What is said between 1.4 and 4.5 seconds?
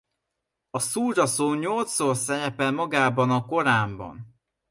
nyolcszor szerepel magában a Koránban.